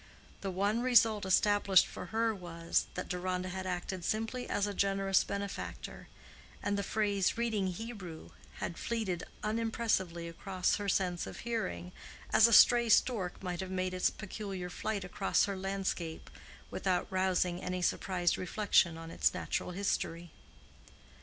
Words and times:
The 0.41 0.49
one 0.49 0.81
result 0.81 1.27
established 1.27 1.85
for 1.85 2.07
her 2.07 2.33
was, 2.33 2.87
that 2.95 3.07
Deronda 3.07 3.49
had 3.49 3.67
acted 3.67 4.03
simply 4.03 4.49
as 4.49 4.65
a 4.65 4.73
generous 4.73 5.23
benefactor, 5.23 6.07
and 6.63 6.75
the 6.75 6.81
phrase 6.81 7.37
"reading 7.37 7.67
Hebrew" 7.67 8.31
had 8.55 8.79
fleeted 8.79 9.23
unimpressively 9.43 10.27
across 10.27 10.77
her 10.77 10.89
sense 10.89 11.27
of 11.27 11.41
hearing, 11.41 11.91
as 12.33 12.47
a 12.47 12.51
stray 12.53 12.89
stork 12.89 13.43
might 13.43 13.59
have 13.59 13.69
made 13.69 13.93
its 13.93 14.09
peculiar 14.09 14.71
flight 14.71 15.03
across 15.03 15.45
her 15.45 15.55
landscape 15.55 16.31
without 16.71 17.05
rousing 17.11 17.61
any 17.61 17.83
surprised 17.83 18.39
reflection 18.39 18.97
on 18.97 19.11
its 19.11 19.35
natural 19.35 19.69
history. 19.69 20.31